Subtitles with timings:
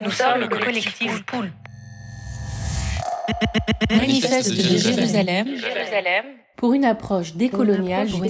[0.00, 1.50] Nous sommes le collectif Poule.
[3.90, 5.48] Manifeste de Jérusalem
[6.56, 8.24] pour une approche décoloniale du théâtre Pour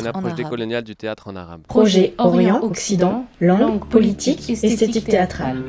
[0.00, 1.62] une approche décoloniale du théâtre en arabe.
[1.68, 5.62] Projet Orient-Occident, langue, politique, esthétique théâtrale.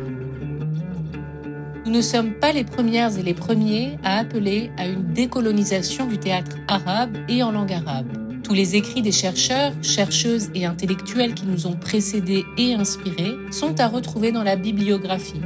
[1.85, 6.17] Nous ne sommes pas les premières et les premiers à appeler à une décolonisation du
[6.17, 8.22] théâtre arabe et en langue arabe.
[8.53, 13.87] Les écrits des chercheurs, chercheuses et intellectuels qui nous ont précédés et inspirés sont à
[13.87, 15.41] retrouver dans la bibliographie,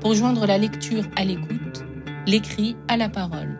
[0.00, 1.82] pour joindre la lecture à l'écoute,
[2.26, 3.58] l'écrit à la parole.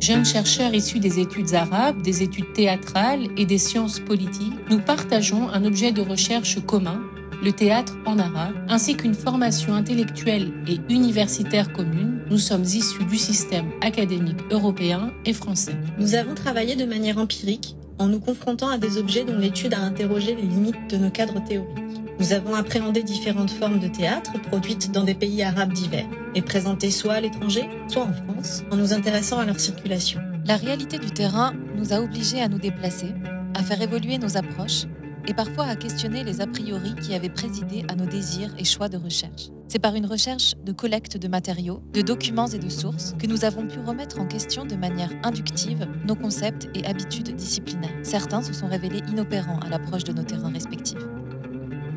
[0.00, 5.50] Jeunes chercheurs issus des études arabes, des études théâtrales et des sciences politiques, nous partageons
[5.50, 7.02] un objet de recherche commun,
[7.42, 12.20] le théâtre en arabe, ainsi qu'une formation intellectuelle et universitaire commune.
[12.30, 15.76] Nous sommes issus du système académique européen et français.
[15.98, 19.80] Nous avons travaillé de manière empirique en nous confrontant à des objets dont l'étude a
[19.80, 21.78] interrogé les limites de nos cadres théoriques.
[22.18, 26.90] Nous avons appréhendé différentes formes de théâtre produites dans des pays arabes divers et présentées
[26.90, 30.20] soit à l'étranger, soit en France, en nous intéressant à leur circulation.
[30.46, 33.12] La réalité du terrain nous a obligés à nous déplacer,
[33.54, 34.86] à faire évoluer nos approches
[35.26, 38.88] et parfois à questionner les a priori qui avaient présidé à nos désirs et choix
[38.88, 39.50] de recherche.
[39.68, 43.44] C'est par une recherche de collecte de matériaux, de documents et de sources que nous
[43.44, 47.98] avons pu remettre en question de manière inductive nos concepts et habitudes disciplinaires.
[48.02, 51.04] Certains se sont révélés inopérants à l'approche de nos terrains respectifs.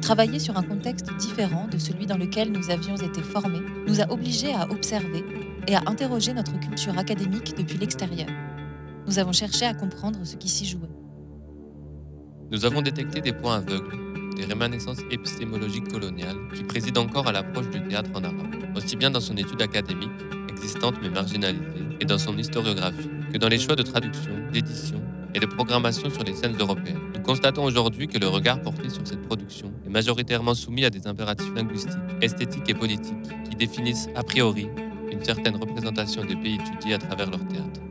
[0.01, 4.11] Travailler sur un contexte différent de celui dans lequel nous avions été formés nous a
[4.11, 5.23] obligés à observer
[5.67, 8.27] et à interroger notre culture académique depuis l'extérieur.
[9.05, 10.98] Nous avons cherché à comprendre ce qui s'y jouait.
[12.51, 13.95] Nous avons détecté des points aveugles,
[14.35, 19.11] des rémanescences épistémologiques coloniales qui président encore à l'approche du théâtre en arabe, aussi bien
[19.11, 20.09] dans son étude académique,
[20.49, 21.63] existante mais marginalisée,
[21.99, 24.99] et dans son historiographie, que dans les choix de traduction, d'édition
[25.35, 26.97] et de programmation sur les scènes européennes.
[27.15, 31.05] Nous constatons aujourd'hui que le regard porté sur cette production est majoritairement soumis à des
[31.05, 33.13] impératifs linguistiques, esthétiques et politiques
[33.47, 34.67] qui définissent a priori
[35.11, 37.81] une certaine représentation des pays étudiés à travers leur théâtre.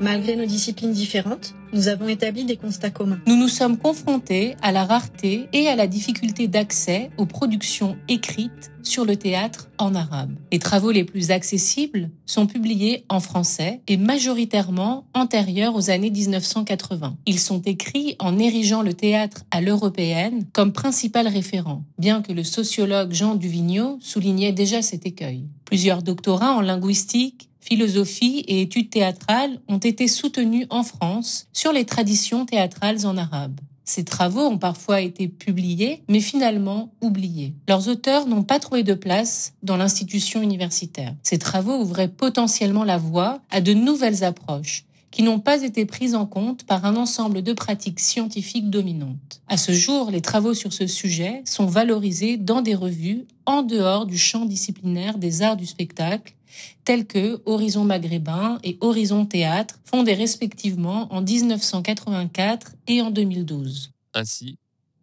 [0.00, 3.20] Malgré nos disciplines différentes, nous avons établi des constats communs.
[3.26, 8.70] Nous nous sommes confrontés à la rareté et à la difficulté d'accès aux productions écrites
[8.84, 10.36] sur le théâtre en arabe.
[10.52, 17.16] Les travaux les plus accessibles sont publiés en français et majoritairement antérieurs aux années 1980.
[17.26, 22.44] Ils sont écrits en érigeant le théâtre à l'européenne comme principal référent, bien que le
[22.44, 25.44] sociologue Jean Duvigneau soulignait déjà cet écueil.
[25.64, 31.84] Plusieurs doctorats en linguistique, philosophie et études théâtrales ont été soutenus en France sur les
[31.84, 33.60] traditions théâtrales en arabe.
[33.84, 37.54] Ces travaux ont parfois été publiés, mais finalement oubliés.
[37.68, 41.14] Leurs auteurs n'ont pas trouvé de place dans l'institution universitaire.
[41.22, 44.84] Ces travaux ouvraient potentiellement la voie à de nouvelles approches
[45.18, 49.42] qui n'ont pas été prises en compte par un ensemble de pratiques scientifiques dominantes.
[49.48, 54.06] À ce jour, les travaux sur ce sujet sont valorisés dans des revues en dehors
[54.06, 56.36] du champ disciplinaire des arts du spectacle
[56.84, 63.90] tels que Horizon Maghrébin et Horizon Théâtre, fondés respectivement en 1984 et en 2012.
[64.14, 64.56] Ainsi,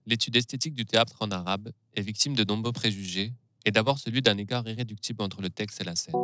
[0.06, 3.34] l'étude esthétique du théâtre en arabe est victime de nombreux préjugés,
[3.66, 6.16] et d'abord celui d'un écart irréductible entre le texte et la scène.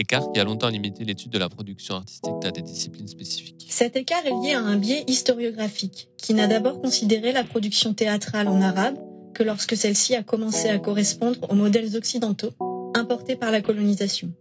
[0.00, 3.66] Écart qui a longtemps limité l'étude de la production artistique à des disciplines spécifiques.
[3.68, 8.48] Cet écart est lié à un biais historiographique, qui n'a d'abord considéré la production théâtrale
[8.48, 8.96] en arabe
[9.34, 12.52] que lorsque celle-ci a commencé à correspondre aux modèles occidentaux
[12.96, 14.32] importés par la colonisation,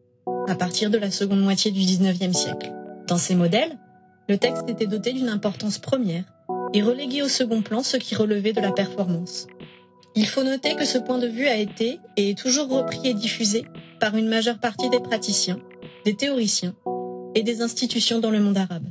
[0.47, 2.71] à partir de la seconde moitié du XIXe siècle.
[3.09, 3.77] Dans ces modèles,
[4.29, 6.23] le texte était doté d'une importance première
[6.73, 9.47] et relégué au second plan ce qui relevait de la performance.
[10.15, 13.13] Il faut noter que ce point de vue a été et est toujours repris et
[13.13, 13.65] diffusé
[13.99, 15.59] par une majeure partie des praticiens,
[16.05, 16.73] des théoriciens
[17.35, 18.89] et des institutions dans le monde arabe.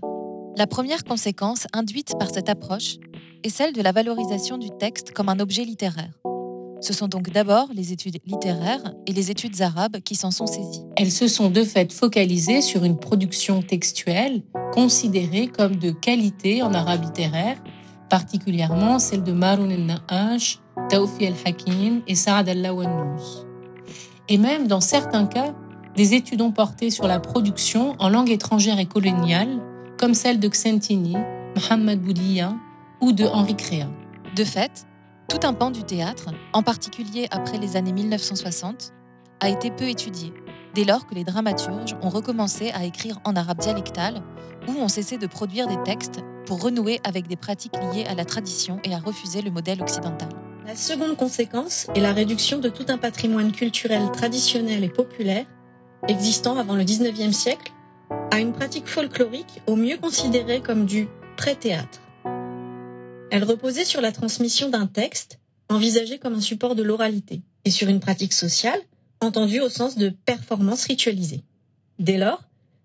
[0.56, 2.96] La première conséquence induite par cette approche
[3.44, 6.12] est celle de la valorisation du texte comme un objet littéraire.
[6.80, 10.84] Ce sont donc d'abord les études littéraires et les études arabes qui s'en sont saisies.
[10.96, 14.42] Elles se sont de fait focalisées sur une production textuelle
[14.72, 17.60] considérée comme de qualité en arabe littéraire,
[18.08, 23.47] particulièrement celle de Maroun el-Na'ash, Tawfi el-Hakim et Saad al-Lawannous.
[24.28, 25.54] Et même dans certains cas,
[25.96, 29.60] des études ont porté sur la production en langue étrangère et coloniale,
[29.98, 31.16] comme celle de Xentini,
[31.56, 32.54] Mohamed Boudia
[33.00, 33.88] ou de Henri Créa.
[34.36, 34.86] De fait,
[35.28, 38.92] tout un pan du théâtre, en particulier après les années 1960,
[39.40, 40.32] a été peu étudié,
[40.74, 44.22] dès lors que les dramaturges ont recommencé à écrire en arabe dialectal
[44.68, 48.24] ou ont cessé de produire des textes pour renouer avec des pratiques liées à la
[48.24, 50.28] tradition et à refuser le modèle occidental.
[50.68, 55.46] La seconde conséquence est la réduction de tout un patrimoine culturel traditionnel et populaire
[56.08, 57.72] existant avant le 19e siècle
[58.30, 62.02] à une pratique folklorique au mieux considérée comme du pré-théâtre.
[63.30, 65.38] Elle reposait sur la transmission d'un texte,
[65.70, 68.82] envisagé comme un support de l'oralité, et sur une pratique sociale,
[69.22, 71.44] entendue au sens de performance ritualisée.
[71.98, 72.42] Dès lors,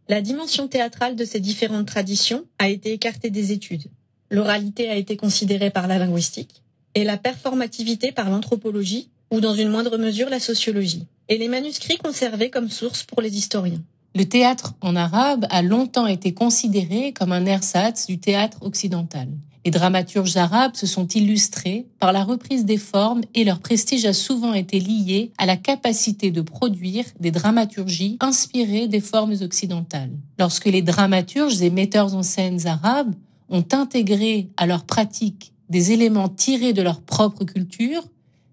[0.08, 3.92] la dimension théâtrale de ces différentes traditions a été écartée des études.
[4.32, 6.63] L'oralité a été considérée par la linguistique
[6.96, 11.98] et la performativité par l'anthropologie ou dans une moindre mesure la sociologie, et les manuscrits
[11.98, 13.82] conservés comme source pour les historiens.
[14.16, 19.28] Le théâtre en arabe a longtemps été considéré comme un ersatz du théâtre occidental.
[19.66, 24.14] Les dramaturges arabes se sont illustrés par la reprise des formes et leur prestige a
[24.14, 30.12] souvent été lié à la capacité de produire des dramaturgies inspirées des formes occidentales.
[30.38, 33.16] Lorsque les dramaturges et metteurs en scène arabes
[33.50, 38.04] ont intégré à leur pratique des éléments tirés de leur propre culture,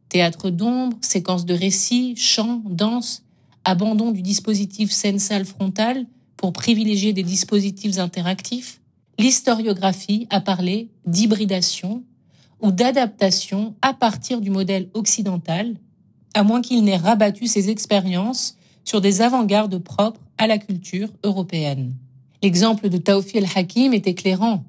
[0.08, 3.22] théâtre d'ombre, séquences de récits, chants, danse,
[3.64, 8.80] abandon du dispositif scène-salle frontale pour privilégier des dispositifs interactifs,
[9.18, 12.02] l'historiographie a parlé d'hybridation
[12.60, 15.76] ou d'adaptation à partir du modèle occidental,
[16.34, 21.94] à moins qu'il n'ait rabattu ses expériences sur des avant-gardes propres à la culture européenne.
[22.42, 24.64] L'exemple de Tawfi el-Hakim est éclairant.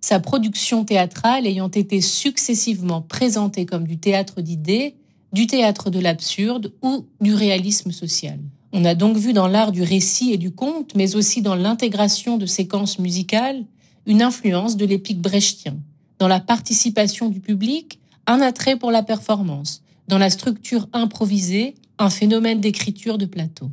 [0.00, 4.96] Sa production théâtrale ayant été successivement présentée comme du théâtre d'idées,
[5.32, 8.38] du théâtre de l'absurde ou du réalisme social.
[8.72, 12.38] On a donc vu dans l'art du récit et du conte, mais aussi dans l'intégration
[12.38, 13.64] de séquences musicales,
[14.06, 15.76] une influence de l'épique brechtien.
[16.18, 19.82] Dans la participation du public, un attrait pour la performance.
[20.08, 23.70] Dans la structure improvisée, un phénomène d'écriture de plateau.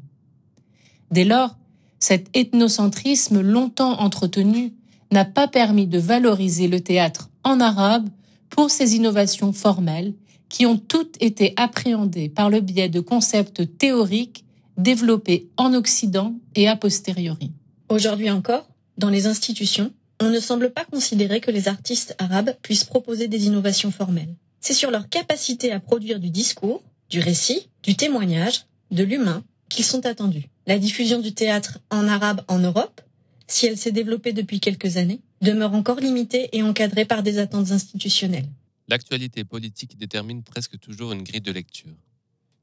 [1.11, 1.55] Dès lors,
[1.99, 4.73] cet ethnocentrisme longtemps entretenu
[5.11, 8.09] n'a pas permis de valoriser le théâtre en arabe
[8.49, 10.13] pour ses innovations formelles
[10.49, 14.45] qui ont toutes été appréhendées par le biais de concepts théoriques
[14.77, 17.51] développés en Occident et a posteriori.
[17.89, 18.67] Aujourd'hui encore,
[18.97, 23.47] dans les institutions, on ne semble pas considérer que les artistes arabes puissent proposer des
[23.47, 24.35] innovations formelles.
[24.61, 29.85] C'est sur leur capacité à produire du discours, du récit, du témoignage, de l'humain qu'ils
[29.85, 30.49] sont attendus.
[30.65, 33.01] La diffusion du théâtre en arabe en Europe,
[33.47, 37.71] si elle s'est développée depuis quelques années, demeure encore limitée et encadrée par des attentes
[37.71, 38.49] institutionnelles.
[38.87, 41.95] L'actualité politique détermine presque toujours une grille de lecture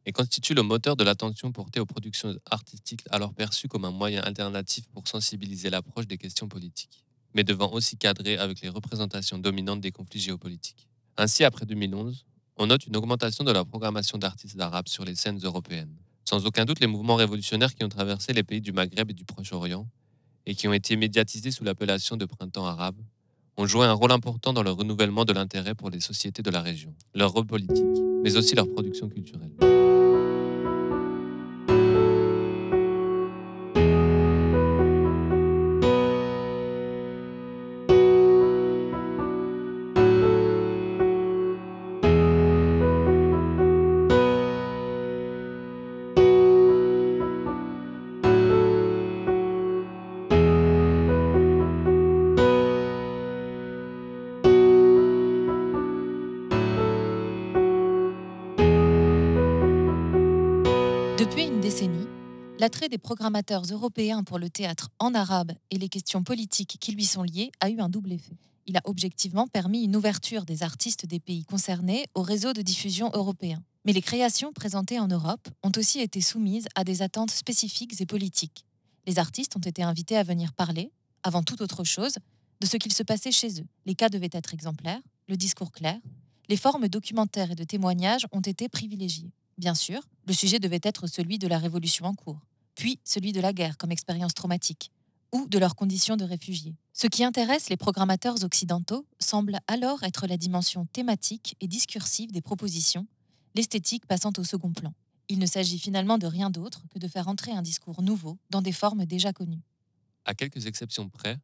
[0.06, 4.22] et constitue le moteur de l'attention portée aux productions artistiques alors perçues comme un moyen
[4.22, 7.04] alternatif pour sensibiliser l'approche des questions politiques
[7.34, 10.88] mais devant aussi cadrer avec les représentations dominantes des conflits géopolitiques.
[11.16, 12.24] Ainsi, après 2011,
[12.56, 15.94] on note une augmentation de la programmation d'artistes arabes sur les scènes européennes.
[16.24, 19.24] Sans aucun doute, les mouvements révolutionnaires qui ont traversé les pays du Maghreb et du
[19.24, 19.86] Proche-Orient,
[20.46, 22.96] et qui ont été médiatisés sous l'appellation de printemps arabe,
[23.56, 26.60] ont joué un rôle important dans le renouvellement de l'intérêt pour les sociétés de la
[26.60, 27.84] région, leur rôle politique,
[28.22, 29.52] mais aussi leur production culturelle.
[62.60, 67.04] L'attrait des programmateurs européens pour le théâtre en arabe et les questions politiques qui lui
[67.04, 68.36] sont liées a eu un double effet.
[68.66, 73.10] Il a objectivement permis une ouverture des artistes des pays concernés au réseau de diffusion
[73.12, 73.62] européen.
[73.84, 78.06] Mais les créations présentées en Europe ont aussi été soumises à des attentes spécifiques et
[78.06, 78.64] politiques.
[79.06, 80.92] Les artistes ont été invités à venir parler,
[81.24, 82.14] avant toute autre chose,
[82.60, 83.66] de ce qu'il se passait chez eux.
[83.84, 85.98] Les cas devaient être exemplaires, le discours clair,
[86.48, 89.32] les formes documentaires et de témoignages ont été privilégiées.
[89.58, 92.40] Bien sûr, le sujet devait être celui de la révolution en cours,
[92.74, 94.90] puis celui de la guerre comme expérience traumatique,
[95.32, 96.76] ou de leurs conditions de réfugiés.
[96.92, 102.40] Ce qui intéresse les programmateurs occidentaux semble alors être la dimension thématique et discursive des
[102.40, 103.06] propositions,
[103.54, 104.92] l'esthétique passant au second plan.
[105.28, 108.60] Il ne s'agit finalement de rien d'autre que de faire entrer un discours nouveau dans
[108.62, 109.62] des formes déjà connues.
[110.24, 111.38] À quelques exceptions près,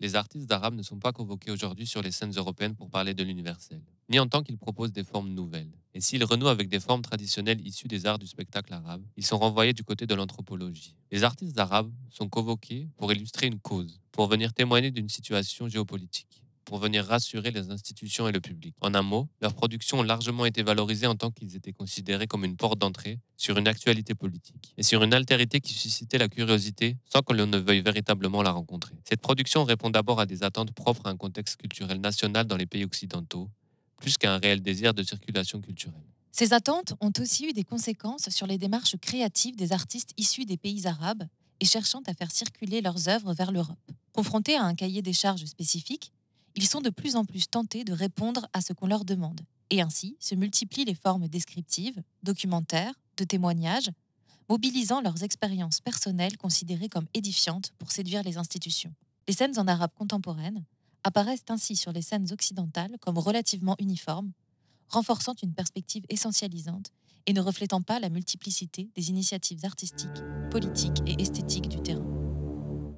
[0.00, 3.24] les artistes arabes ne sont pas convoqués aujourd'hui sur les scènes européennes pour parler de
[3.24, 5.72] l'universel, ni en tant qu'ils proposent des formes nouvelles.
[5.96, 9.38] Et s'ils renouent avec des formes traditionnelles issues des arts du spectacle arabe, ils sont
[9.38, 10.94] renvoyés du côté de l'anthropologie.
[11.10, 16.42] Les artistes arabes sont convoqués pour illustrer une cause, pour venir témoigner d'une situation géopolitique
[16.66, 18.74] pour venir rassurer les institutions et le public.
[18.80, 22.44] En un mot, leurs productions ont largement été valorisées en tant qu'ils étaient considérés comme
[22.44, 26.96] une porte d'entrée sur une actualité politique et sur une altérité qui suscitait la curiosité
[27.06, 28.96] sans que l'on ne veuille véritablement la rencontrer.
[29.08, 32.66] Cette production répond d'abord à des attentes propres à un contexte culturel national dans les
[32.66, 33.48] pays occidentaux,
[33.96, 36.02] plus qu'à un réel désir de circulation culturelle.
[36.32, 40.58] Ces attentes ont aussi eu des conséquences sur les démarches créatives des artistes issus des
[40.58, 41.24] pays arabes
[41.60, 43.90] et cherchant à faire circuler leurs œuvres vers l'Europe.
[44.12, 46.12] Confrontés à un cahier des charges spécifique,
[46.54, 49.40] ils sont de plus en plus tentés de répondre à ce qu'on leur demande.
[49.70, 53.90] Et ainsi se multiplient les formes descriptives, documentaires, de témoignages,
[54.48, 58.94] mobilisant leurs expériences personnelles considérées comme édifiantes pour séduire les institutions.
[59.28, 60.64] Les scènes en arabe contemporaine
[61.06, 64.32] apparaissent ainsi sur les scènes occidentales comme relativement uniformes,
[64.88, 66.90] renforçant une perspective essentialisante
[67.26, 72.04] et ne reflétant pas la multiplicité des initiatives artistiques, politiques et esthétiques du terrain.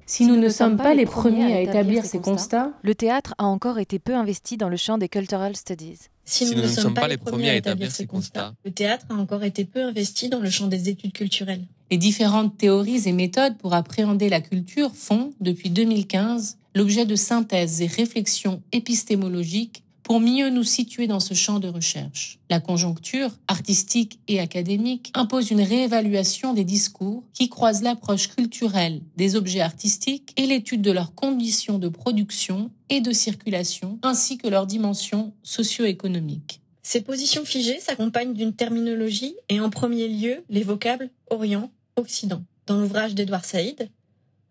[0.07, 3.77] Si nous ne sommes pas les premiers à établir ces constats, le théâtre a encore
[3.77, 5.99] été peu investi dans le champ des cultural studies.
[6.25, 9.43] Si nous, ne sommes pas les premiers à établir ces constats, le théâtre a encore
[9.43, 11.65] été peu investi dans le champ des études culturelles.
[11.91, 17.81] Les différentes théories et méthodes pour appréhender la culture font, depuis 2015, l'objet de synthèses
[17.81, 22.39] et réflexions épistémologiques pour mieux nous situer dans ce champ de recherche.
[22.49, 29.35] La conjoncture, artistique et académique, impose une réévaluation des discours qui croisent l'approche culturelle des
[29.35, 34.65] objets artistiques et l'étude de leurs conditions de production et de circulation, ainsi que leurs
[34.65, 36.61] dimensions socio-économiques.
[36.81, 42.41] Ces positions figées s'accompagnent d'une terminologie et en premier lieu les vocables Orient, Occident.
[42.65, 43.91] Dans l'ouvrage d'Edouard Saïd,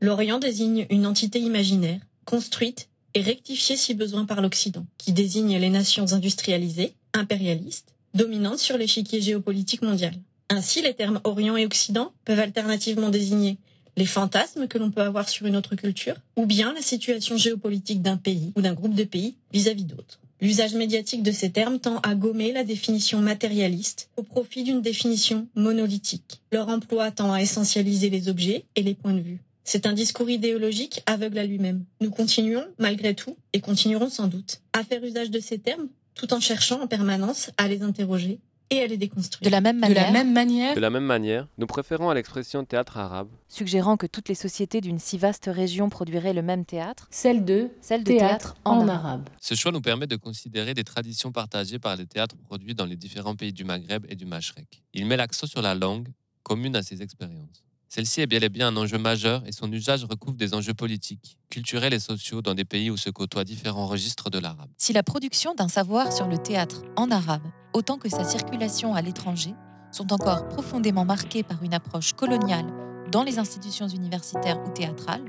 [0.00, 5.70] l'Orient désigne une entité imaginaire, construite et rectifié si besoin par l'Occident, qui désigne les
[5.70, 10.12] nations industrialisées, impérialistes, dominantes sur l'échiquier géopolitique mondial.
[10.50, 13.56] Ainsi, les termes Orient et Occident peuvent alternativement désigner
[13.96, 18.02] les fantasmes que l'on peut avoir sur une autre culture, ou bien la situation géopolitique
[18.02, 20.20] d'un pays ou d'un groupe de pays vis-à-vis d'autres.
[20.42, 25.48] L'usage médiatique de ces termes tend à gommer la définition matérialiste au profit d'une définition
[25.54, 26.42] monolithique.
[26.52, 29.40] Leur emploi tend à essentialiser les objets et les points de vue.
[29.70, 31.84] C'est un discours idéologique aveugle à lui-même.
[32.00, 36.32] Nous continuons, malgré tout, et continuerons sans doute, à faire usage de ces termes, tout
[36.32, 39.46] en cherchant en permanence à les interroger et à les déconstruire.
[39.46, 42.14] De la même manière, de la même manière, de la même manière nous préférons à
[42.14, 46.64] l'expression théâtre arabe, suggérant que toutes les sociétés d'une si vaste région produiraient le même
[46.64, 49.28] théâtre, celle de, celle de théâtre, en, arabe.
[49.38, 52.96] Ce choix nous permet de considérer des traditions partagées par les théâtres produits dans les
[52.96, 54.82] différents pays du Maghreb et du Machrek.
[54.94, 56.08] Il met l'accent sur la langue,
[56.42, 57.67] commune à ces expériences.
[57.88, 61.38] Celle-ci est bien et bien un enjeu majeur et son usage recouvre des enjeux politiques,
[61.48, 64.68] culturels et sociaux dans des pays où se côtoient différents registres de l'arabe.
[64.76, 69.00] Si la production d'un savoir sur le théâtre en arabe, autant que sa circulation à
[69.00, 69.54] l'étranger,
[69.90, 72.66] sont encore profondément marquées par une approche coloniale
[73.10, 75.24] dans les institutions universitaires ou théâtrales,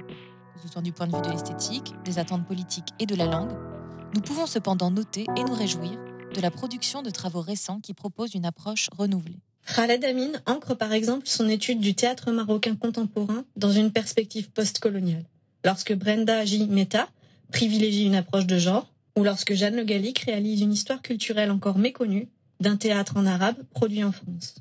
[0.53, 3.25] que ce soit du point de vue de l'esthétique, des attentes politiques et de la
[3.25, 3.53] langue,
[4.13, 5.97] nous pouvons cependant noter et nous réjouir
[6.35, 9.39] de la production de travaux récents qui proposent une approche renouvelée.
[9.75, 15.25] Khaled Amin ancre par exemple son étude du théâtre marocain contemporain dans une perspective postcoloniale,
[15.63, 16.65] lorsque Brenda J.
[16.67, 17.07] Meta
[17.51, 21.77] privilégie une approche de genre, ou lorsque Jeanne Le Gallic réalise une histoire culturelle encore
[21.77, 24.55] méconnue d'un théâtre en arabe produit en France.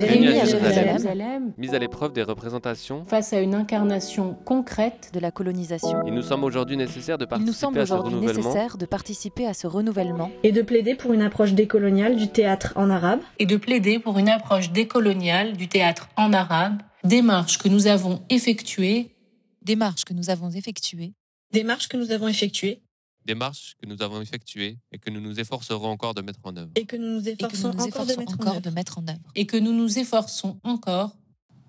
[0.00, 3.04] Réunis à Jérusalem, mise à l'épreuve des représentations.
[3.06, 6.02] Face à une incarnation concrète de la colonisation.
[6.06, 8.36] Il nous semble aujourd'hui nécessaire de participer à ce renouvellement.
[8.36, 10.30] nécessaire de participer à ce renouvellement.
[10.42, 14.18] Et de plaider pour une approche décoloniale du théâtre en arabe, et de plaider pour
[14.18, 19.16] une approche décoloniale du théâtre en arabe, démarche que nous avons effectuée.
[19.62, 21.14] Démarche que nous avons effectuée.
[21.52, 22.82] Démarche que nous avons effectuée
[23.26, 26.70] démarche que nous avons effectuée et que nous nous efforcerons encore de mettre en œuvre.
[26.76, 28.60] et que nous nous efforçons nous nous encore de efforçons mettre en encore œuvre.
[28.62, 29.32] de mettre en œuvre.
[29.34, 31.16] et que nous nous efforçons encore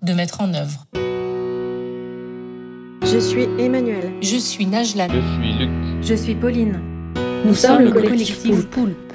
[0.02, 0.86] de mettre en œuvre.
[3.02, 4.12] Je suis Emmanuel.
[4.20, 5.08] Je suis Najlan.
[5.08, 5.70] Je suis Luc.
[6.02, 6.80] Je suis Pauline.
[7.44, 9.08] Nous, sommes le collectif Poulpe.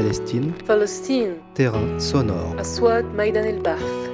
[0.00, 1.34] Palestine.
[1.54, 2.56] Terrain sonore.
[2.58, 3.60] Aswad Maïdan El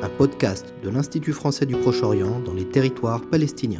[0.03, 3.79] Un podcast de l'Institut français du Proche-Orient dans les territoires palestiniens.